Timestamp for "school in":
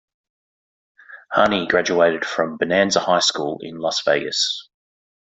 3.19-3.77